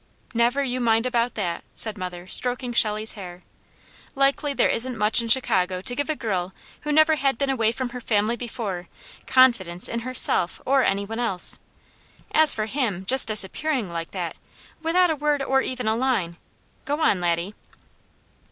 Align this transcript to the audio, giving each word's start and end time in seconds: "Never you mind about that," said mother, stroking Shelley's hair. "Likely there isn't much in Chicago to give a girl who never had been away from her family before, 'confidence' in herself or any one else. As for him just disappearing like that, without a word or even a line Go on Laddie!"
"Never 0.33 0.63
you 0.63 0.81
mind 0.81 1.05
about 1.05 1.35
that," 1.35 1.63
said 1.75 1.95
mother, 1.95 2.25
stroking 2.25 2.73
Shelley's 2.73 3.11
hair. 3.11 3.43
"Likely 4.15 4.51
there 4.51 4.67
isn't 4.67 4.97
much 4.97 5.21
in 5.21 5.27
Chicago 5.27 5.79
to 5.79 5.95
give 5.95 6.09
a 6.09 6.15
girl 6.15 6.55
who 6.81 6.91
never 6.91 7.17
had 7.17 7.37
been 7.37 7.51
away 7.51 7.71
from 7.71 7.89
her 7.89 8.01
family 8.01 8.35
before, 8.35 8.87
'confidence' 9.27 9.87
in 9.87 9.99
herself 9.99 10.59
or 10.65 10.83
any 10.83 11.05
one 11.05 11.19
else. 11.19 11.59
As 12.31 12.51
for 12.51 12.65
him 12.65 13.05
just 13.05 13.27
disappearing 13.27 13.93
like 13.93 14.09
that, 14.09 14.37
without 14.81 15.11
a 15.11 15.15
word 15.15 15.43
or 15.43 15.61
even 15.61 15.87
a 15.87 15.95
line 15.95 16.37
Go 16.85 16.99
on 16.99 17.21
Laddie!" 17.21 17.53